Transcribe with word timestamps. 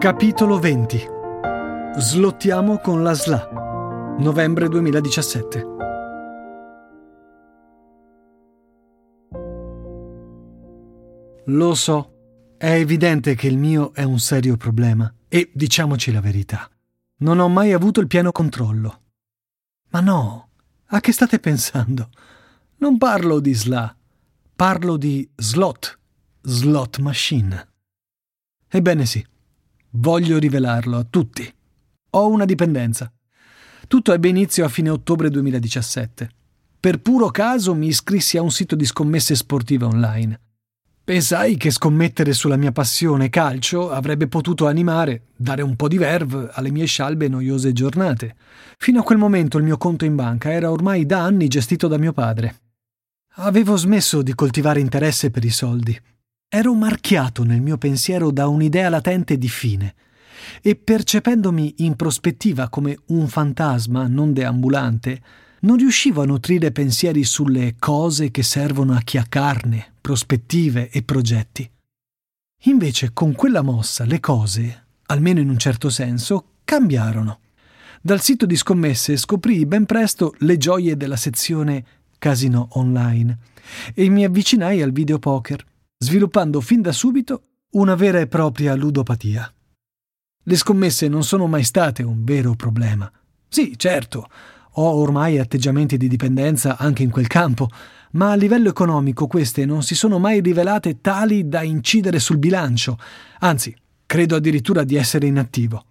Capitolo 0.00 0.58
20 0.58 1.06
Slottiamo 1.98 2.78
con 2.78 3.02
la 3.02 3.12
SLA 3.12 4.16
Novembre 4.18 4.66
2017 4.68 5.66
Lo 11.44 11.74
so, 11.74 12.14
è 12.56 12.70
evidente 12.70 13.34
che 13.34 13.46
il 13.46 13.58
mio 13.58 13.92
è 13.92 14.02
un 14.02 14.18
serio 14.18 14.56
problema 14.56 15.12
e 15.28 15.50
diciamoci 15.52 16.10
la 16.12 16.22
verità. 16.22 16.70
Non 17.18 17.38
ho 17.38 17.50
mai 17.50 17.74
avuto 17.74 18.00
il 18.00 18.06
pieno 18.06 18.32
controllo. 18.32 19.02
Ma 19.90 20.00
no, 20.00 20.48
a 20.86 21.00
che 21.00 21.12
state 21.12 21.38
pensando? 21.38 22.08
Non 22.76 22.96
parlo 22.96 23.38
di 23.38 23.52
SLA, 23.52 23.94
parlo 24.56 24.96
di 24.96 25.30
slot, 25.36 25.98
slot 26.40 27.00
machine. 27.00 27.68
Ebbene 28.66 29.04
sì, 29.04 29.22
voglio 29.92 30.38
rivelarlo 30.38 30.98
a 30.98 31.06
tutti. 31.08 31.52
Ho 32.10 32.28
una 32.28 32.44
dipendenza. 32.44 33.10
Tutto 33.86 34.12
ebbe 34.12 34.28
inizio 34.28 34.64
a 34.64 34.68
fine 34.68 34.90
ottobre 34.90 35.30
2017. 35.30 36.28
Per 36.78 37.00
puro 37.00 37.30
caso 37.30 37.74
mi 37.74 37.88
iscrissi 37.88 38.36
a 38.36 38.42
un 38.42 38.50
sito 38.50 38.76
di 38.76 38.84
scommesse 38.84 39.34
sportive 39.34 39.84
online. 39.84 40.40
Pensai 41.02 41.56
che 41.56 41.70
scommettere 41.70 42.32
sulla 42.32 42.56
mia 42.56 42.72
passione 42.72 43.30
calcio 43.30 43.90
avrebbe 43.90 44.28
potuto 44.28 44.68
animare, 44.68 45.24
dare 45.34 45.62
un 45.62 45.74
po' 45.74 45.88
di 45.88 45.98
verve 45.98 46.50
alle 46.52 46.70
mie 46.70 46.86
scialbe 46.86 47.24
e 47.24 47.28
noiose 47.28 47.72
giornate. 47.72 48.36
Fino 48.78 49.00
a 49.00 49.02
quel 49.02 49.18
momento 49.18 49.58
il 49.58 49.64
mio 49.64 49.76
conto 49.76 50.04
in 50.04 50.14
banca 50.14 50.52
era 50.52 50.70
ormai 50.70 51.06
da 51.06 51.22
anni 51.22 51.48
gestito 51.48 51.88
da 51.88 51.98
mio 51.98 52.12
padre. 52.12 52.60
Avevo 53.34 53.76
smesso 53.76 54.22
di 54.22 54.34
coltivare 54.34 54.80
interesse 54.80 55.30
per 55.30 55.44
i 55.44 55.50
soldi 55.50 56.00
Ero 56.52 56.74
marchiato 56.74 57.44
nel 57.44 57.60
mio 57.60 57.78
pensiero 57.78 58.32
da 58.32 58.48
un'idea 58.48 58.88
latente 58.88 59.38
di 59.38 59.48
fine 59.48 59.94
e 60.60 60.74
percependomi 60.74 61.74
in 61.78 61.94
prospettiva 61.94 62.68
come 62.68 62.98
un 63.10 63.28
fantasma 63.28 64.08
non 64.08 64.32
deambulante, 64.32 65.22
non 65.60 65.76
riuscivo 65.76 66.22
a 66.22 66.26
nutrire 66.26 66.72
pensieri 66.72 67.22
sulle 67.22 67.76
cose 67.78 68.32
che 68.32 68.42
servono 68.42 68.94
a 68.94 69.00
chi 69.02 69.16
ha 69.16 69.26
carne, 69.28 69.92
prospettive 70.00 70.90
e 70.90 71.04
progetti. 71.04 71.70
Invece 72.64 73.12
con 73.12 73.32
quella 73.32 73.62
mossa 73.62 74.04
le 74.04 74.18
cose, 74.18 74.86
almeno 75.06 75.38
in 75.38 75.50
un 75.50 75.58
certo 75.58 75.88
senso, 75.88 76.54
cambiarono. 76.64 77.38
Dal 78.02 78.20
sito 78.20 78.44
di 78.44 78.56
scommesse 78.56 79.16
scoprì 79.16 79.66
ben 79.66 79.86
presto 79.86 80.34
le 80.38 80.56
gioie 80.56 80.96
della 80.96 81.14
sezione 81.14 81.84
casino 82.18 82.70
online 82.72 83.38
e 83.94 84.08
mi 84.08 84.24
avvicinai 84.24 84.82
al 84.82 84.90
videopoker 84.90 85.68
sviluppando 86.02 86.62
fin 86.62 86.80
da 86.80 86.92
subito 86.92 87.42
una 87.72 87.94
vera 87.94 88.20
e 88.20 88.26
propria 88.26 88.74
ludopatia. 88.74 89.52
Le 90.42 90.56
scommesse 90.56 91.08
non 91.08 91.22
sono 91.22 91.46
mai 91.46 91.62
state 91.62 92.02
un 92.02 92.24
vero 92.24 92.54
problema. 92.54 93.12
Sì, 93.46 93.74
certo, 93.76 94.26
ho 94.72 94.94
ormai 94.94 95.38
atteggiamenti 95.38 95.98
di 95.98 96.08
dipendenza 96.08 96.78
anche 96.78 97.02
in 97.02 97.10
quel 97.10 97.26
campo, 97.26 97.68
ma 98.12 98.30
a 98.30 98.34
livello 98.34 98.70
economico 98.70 99.26
queste 99.26 99.66
non 99.66 99.82
si 99.82 99.94
sono 99.94 100.18
mai 100.18 100.40
rivelate 100.40 101.02
tali 101.02 101.46
da 101.48 101.60
incidere 101.62 102.18
sul 102.18 102.38
bilancio, 102.38 102.98
anzi, 103.40 103.76
credo 104.06 104.36
addirittura 104.36 104.84
di 104.84 104.96
essere 104.96 105.26
inattivo. 105.26 105.84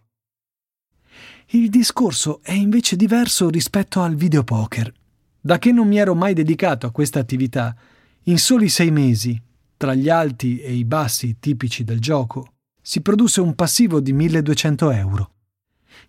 Il 1.50 1.70
discorso 1.70 2.40
è 2.42 2.54
invece 2.54 2.96
diverso 2.96 3.48
rispetto 3.48 4.02
al 4.02 4.16
videopoker. 4.16 4.92
Da 5.40 5.60
che 5.60 5.72
non 5.72 5.88
mi 5.88 6.00
ero 6.00 6.16
mai 6.16 6.34
dedicato 6.34 6.88
a 6.88 6.92
questa 6.92 7.20
attività, 7.20 7.76
in 8.24 8.40
soli 8.40 8.70
sei 8.70 8.90
mesi 8.90 9.40
tra 9.80 9.96
gli 9.96 10.10
alti 10.10 10.60
e 10.60 10.74
i 10.74 10.84
bassi 10.84 11.38
tipici 11.40 11.86
del 11.86 12.02
gioco, 12.02 12.56
si 12.82 13.00
produsse 13.00 13.40
un 13.40 13.56
passivo 13.56 14.02
di 14.02 14.12
1200 14.12 14.92
euro. 14.92 15.32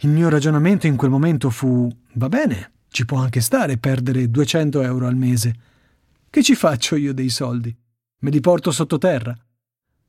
Il 0.01 0.11
mio 0.11 0.29
ragionamento 0.29 0.89
in 0.89 0.97
quel 0.97 1.13
momento 1.13 1.51
fu: 1.51 1.89
va 2.15 2.29
bene, 2.29 2.73
ci 2.89 3.05
può 3.05 3.19
anche 3.19 3.41
stare 3.41 3.79
perdere 3.79 4.29
200 4.29 4.83
euro 4.83 5.07
al 5.07 5.15
mese. 5.15 5.55
Che 6.29 6.43
ci 6.43 6.57
faccio 6.57 6.97
io 6.97 7.15
dei 7.15 7.29
soldi? 7.29 7.73
Me 8.23 8.31
li 8.31 8.41
porto 8.41 8.73
sottoterra? 8.73 9.39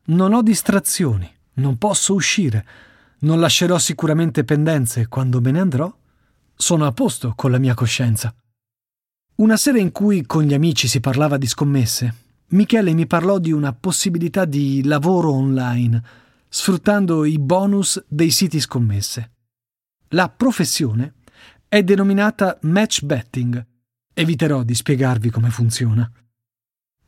Non 0.05 0.33
ho 0.33 0.41
distrazioni, 0.41 1.31
non 1.55 1.77
posso 1.77 2.15
uscire, 2.15 2.65
non 3.19 3.39
lascerò 3.39 3.77
sicuramente 3.77 4.43
pendenze 4.43 5.07
quando 5.07 5.39
me 5.39 5.51
ne 5.51 5.59
andrò. 5.59 5.95
Sono 6.55 6.87
a 6.87 6.91
posto 6.91 7.33
con 7.35 7.51
la 7.51 7.59
mia 7.59 7.75
coscienza. 7.75 8.33
Una 9.35 9.55
sera 9.55 9.77
in 9.77 9.91
cui 9.91 10.25
con 10.25 10.41
gli 10.41 10.55
amici 10.55 10.87
si 10.87 10.99
parlava 10.99 11.37
di 11.37 11.45
scommesse, 11.45 12.30
Michele 12.51 12.93
mi 12.93 13.07
parlò 13.07 13.39
di 13.39 13.53
una 13.53 13.71
possibilità 13.71 14.43
di 14.43 14.83
lavoro 14.83 15.31
online, 15.31 16.03
sfruttando 16.49 17.23
i 17.23 17.39
bonus 17.39 18.03
dei 18.09 18.29
siti 18.29 18.59
scommesse. 18.59 19.31
La 20.09 20.27
professione 20.27 21.13
è 21.69 21.81
denominata 21.81 22.57
match 22.63 23.03
betting. 23.05 23.65
Eviterò 24.13 24.63
di 24.63 24.75
spiegarvi 24.75 25.29
come 25.29 25.49
funziona. 25.49 26.11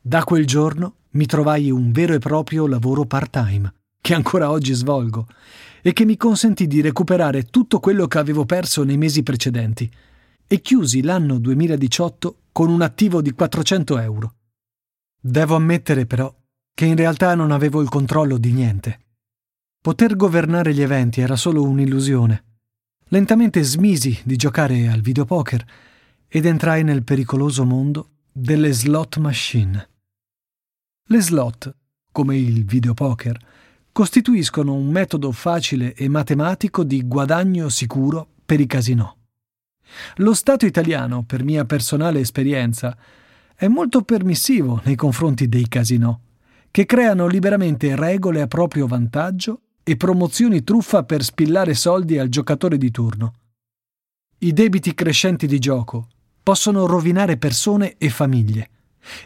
Da 0.00 0.24
quel 0.24 0.46
giorno 0.46 0.94
mi 1.10 1.26
trovai 1.26 1.70
un 1.70 1.92
vero 1.92 2.14
e 2.14 2.18
proprio 2.18 2.66
lavoro 2.66 3.04
part-time, 3.04 3.70
che 4.00 4.14
ancora 4.14 4.50
oggi 4.50 4.72
svolgo, 4.72 5.26
e 5.82 5.92
che 5.92 6.06
mi 6.06 6.16
consentì 6.16 6.66
di 6.66 6.80
recuperare 6.80 7.44
tutto 7.44 7.80
quello 7.80 8.06
che 8.06 8.16
avevo 8.16 8.46
perso 8.46 8.82
nei 8.82 8.96
mesi 8.96 9.22
precedenti, 9.22 9.90
e 10.46 10.60
chiusi 10.62 11.02
l'anno 11.02 11.38
2018 11.38 12.36
con 12.50 12.70
un 12.70 12.80
attivo 12.80 13.20
di 13.20 13.32
400 13.32 13.98
euro. 13.98 14.34
Devo 15.26 15.54
ammettere 15.54 16.04
però 16.04 16.30
che 16.74 16.84
in 16.84 16.96
realtà 16.96 17.34
non 17.34 17.50
avevo 17.50 17.80
il 17.80 17.88
controllo 17.88 18.36
di 18.36 18.52
niente. 18.52 19.00
Poter 19.80 20.16
governare 20.16 20.74
gli 20.74 20.82
eventi 20.82 21.22
era 21.22 21.34
solo 21.34 21.62
un'illusione. 21.62 22.44
Lentamente 23.08 23.62
smisi 23.62 24.20
di 24.22 24.36
giocare 24.36 24.86
al 24.86 25.00
videopoker 25.00 25.64
ed 26.28 26.44
entrai 26.44 26.84
nel 26.84 27.04
pericoloso 27.04 27.64
mondo 27.64 28.10
delle 28.30 28.70
slot 28.72 29.16
machine. 29.16 29.88
Le 31.06 31.20
slot, 31.22 31.74
come 32.12 32.36
il 32.36 32.66
videopoker, 32.66 33.38
costituiscono 33.92 34.74
un 34.74 34.90
metodo 34.90 35.32
facile 35.32 35.94
e 35.94 36.06
matematico 36.06 36.84
di 36.84 37.00
guadagno 37.00 37.70
sicuro 37.70 38.28
per 38.44 38.60
i 38.60 38.66
casinò. 38.66 39.10
Lo 40.16 40.34
Stato 40.34 40.66
italiano, 40.66 41.22
per 41.24 41.44
mia 41.44 41.64
personale 41.64 42.20
esperienza, 42.20 42.94
è 43.54 43.68
molto 43.68 44.02
permissivo 44.02 44.80
nei 44.84 44.96
confronti 44.96 45.48
dei 45.48 45.68
casinò, 45.68 46.18
che 46.70 46.86
creano 46.86 47.26
liberamente 47.26 47.94
regole 47.94 48.40
a 48.40 48.46
proprio 48.46 48.86
vantaggio 48.86 49.60
e 49.84 49.96
promozioni 49.96 50.64
truffa 50.64 51.04
per 51.04 51.22
spillare 51.22 51.74
soldi 51.74 52.18
al 52.18 52.28
giocatore 52.28 52.76
di 52.78 52.90
turno. 52.90 53.34
I 54.38 54.52
debiti 54.52 54.94
crescenti 54.94 55.46
di 55.46 55.58
gioco 55.58 56.08
possono 56.42 56.86
rovinare 56.86 57.36
persone 57.36 57.96
e 57.96 58.10
famiglie, 58.10 58.70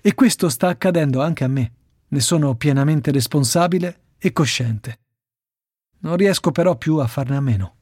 e 0.02 0.14
questo 0.14 0.48
sta 0.48 0.68
accadendo 0.68 1.22
anche 1.22 1.44
a 1.44 1.48
me. 1.48 1.72
Ne 2.08 2.20
sono 2.20 2.54
pienamente 2.54 3.10
responsabile 3.10 4.00
e 4.18 4.32
cosciente. 4.32 4.98
Non 6.00 6.16
riesco 6.16 6.52
però 6.52 6.76
più 6.76 6.96
a 6.96 7.06
farne 7.06 7.36
a 7.36 7.40
meno. 7.40 7.74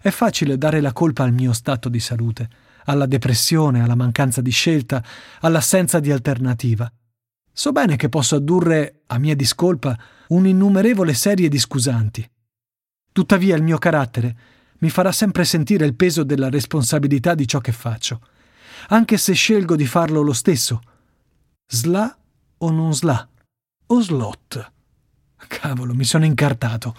È 0.00 0.10
facile 0.10 0.58
dare 0.58 0.80
la 0.80 0.92
colpa 0.92 1.24
al 1.24 1.32
mio 1.32 1.52
stato 1.52 1.88
di 1.88 2.00
salute, 2.00 2.48
alla 2.84 3.06
depressione, 3.06 3.82
alla 3.82 3.94
mancanza 3.94 4.40
di 4.40 4.50
scelta, 4.50 5.02
all'assenza 5.40 6.00
di 6.00 6.10
alternativa. 6.10 6.90
So 7.52 7.72
bene 7.72 7.96
che 7.96 8.08
posso 8.08 8.36
addurre, 8.36 9.02
a 9.06 9.18
mia 9.18 9.36
discolpa, 9.36 9.96
un'innumerevole 10.28 11.14
serie 11.14 11.48
di 11.48 11.58
scusanti. 11.58 12.28
Tuttavia 13.12 13.54
il 13.54 13.62
mio 13.62 13.78
carattere 13.78 14.36
mi 14.78 14.90
farà 14.90 15.12
sempre 15.12 15.44
sentire 15.44 15.86
il 15.86 15.94
peso 15.94 16.24
della 16.24 16.50
responsabilità 16.50 17.34
di 17.34 17.46
ciò 17.46 17.60
che 17.60 17.72
faccio, 17.72 18.20
anche 18.88 19.16
se 19.16 19.32
scelgo 19.32 19.76
di 19.76 19.86
farlo 19.86 20.20
lo 20.22 20.32
stesso. 20.32 20.80
Sla 21.66 22.16
o 22.58 22.70
non 22.70 22.92
sla? 22.92 23.26
O 23.86 24.00
slot? 24.00 24.72
Cavolo, 25.46 25.94
mi 25.94 26.04
sono 26.04 26.24
incartato. 26.24 26.96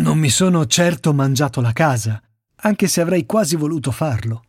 Non 0.00 0.18
mi 0.18 0.30
sono 0.30 0.66
certo 0.66 1.12
mangiato 1.12 1.60
la 1.60 1.72
casa, 1.72 2.20
anche 2.56 2.88
se 2.88 3.00
avrei 3.00 3.24
quasi 3.24 3.56
voluto 3.56 3.90
farlo. 3.90 4.42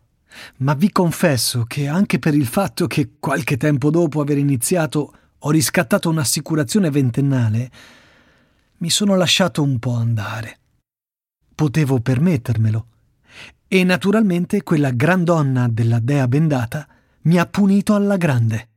Ma 0.57 0.73
vi 0.73 0.91
confesso 0.91 1.63
che 1.65 1.87
anche 1.87 2.19
per 2.19 2.33
il 2.33 2.45
fatto 2.45 2.87
che 2.87 3.11
qualche 3.19 3.57
tempo 3.57 3.89
dopo 3.89 4.21
aver 4.21 4.37
iniziato 4.37 5.13
ho 5.37 5.51
riscattato 5.51 6.09
un'assicurazione 6.09 6.89
ventennale, 6.89 7.71
mi 8.77 8.89
sono 8.89 9.15
lasciato 9.15 9.61
un 9.61 9.79
po' 9.79 9.93
andare. 9.93 10.57
Potevo 11.55 11.99
permettermelo. 11.99 12.85
E 13.67 13.83
naturalmente 13.83 14.63
quella 14.63 14.91
gran 14.91 15.23
donna 15.23 15.67
della 15.69 15.99
dea 15.99 16.27
bendata 16.27 16.87
mi 17.23 17.37
ha 17.37 17.45
punito 17.45 17.95
alla 17.95 18.17
grande. 18.17 18.67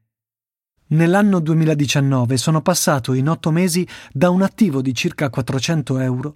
Nell'anno 0.89 1.41
2019 1.41 2.37
sono 2.37 2.61
passato 2.61 3.15
in 3.15 3.29
otto 3.29 3.51
mesi 3.51 3.87
da 4.13 4.29
un 4.29 4.43
attivo 4.43 4.83
di 4.83 4.95
circa 4.95 5.31
400 5.31 5.99
euro 6.01 6.35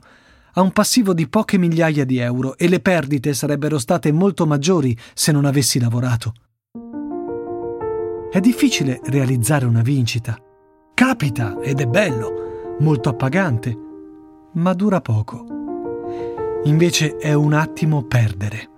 ha 0.58 0.62
un 0.62 0.72
passivo 0.72 1.12
di 1.12 1.28
poche 1.28 1.58
migliaia 1.58 2.06
di 2.06 2.18
euro 2.18 2.56
e 2.56 2.68
le 2.68 2.80
perdite 2.80 3.34
sarebbero 3.34 3.78
state 3.78 4.10
molto 4.10 4.46
maggiori 4.46 4.96
se 5.12 5.30
non 5.30 5.44
avessi 5.44 5.78
lavorato. 5.78 6.32
È 8.30 8.40
difficile 8.40 9.00
realizzare 9.04 9.66
una 9.66 9.82
vincita. 9.82 10.38
Capita 10.94 11.60
ed 11.60 11.80
è 11.80 11.86
bello, 11.86 12.76
molto 12.80 13.10
appagante, 13.10 13.78
ma 14.54 14.72
dura 14.72 15.02
poco. 15.02 15.44
Invece 16.64 17.16
è 17.16 17.34
un 17.34 17.52
attimo 17.52 18.04
perdere. 18.04 18.70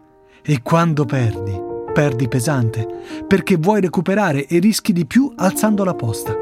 E 0.42 0.62
quando 0.62 1.04
perdi, 1.04 1.56
perdi 1.92 2.26
pesante, 2.26 2.88
perché 3.26 3.56
vuoi 3.56 3.80
recuperare 3.80 4.46
e 4.46 4.58
rischi 4.58 4.92
di 4.92 5.06
più 5.06 5.32
alzando 5.36 5.84
la 5.84 5.94
posta. 5.94 6.34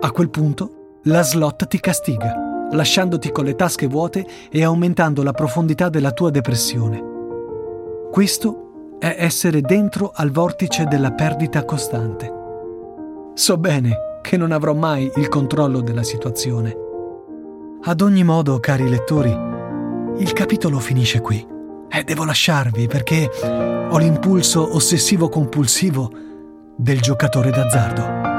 A 0.00 0.10
quel 0.10 0.30
punto 0.30 0.98
la 1.04 1.22
slot 1.22 1.68
ti 1.68 1.78
castiga, 1.78 2.49
lasciandoti 2.72 3.30
con 3.30 3.44
le 3.44 3.54
tasche 3.54 3.86
vuote 3.86 4.26
e 4.50 4.64
aumentando 4.64 5.22
la 5.22 5.32
profondità 5.32 5.88
della 5.88 6.12
tua 6.12 6.30
depressione. 6.30 7.02
Questo 8.10 8.96
è 8.98 9.14
essere 9.18 9.60
dentro 9.60 10.10
al 10.14 10.30
vortice 10.30 10.84
della 10.84 11.12
perdita 11.12 11.64
costante. 11.64 12.32
So 13.34 13.56
bene 13.56 14.18
che 14.22 14.36
non 14.36 14.52
avrò 14.52 14.74
mai 14.74 15.10
il 15.16 15.28
controllo 15.28 15.80
della 15.80 16.02
situazione. 16.02 16.76
Ad 17.82 18.00
ogni 18.02 18.24
modo, 18.24 18.60
cari 18.60 18.88
lettori, 18.88 19.34
il 20.18 20.32
capitolo 20.32 20.78
finisce 20.78 21.20
qui. 21.20 21.46
E 21.88 22.04
devo 22.04 22.24
lasciarvi 22.24 22.86
perché 22.86 23.28
ho 23.42 23.98
l'impulso 23.98 24.74
ossessivo-compulsivo 24.76 26.10
del 26.76 27.00
giocatore 27.00 27.50
d'azzardo. 27.50 28.29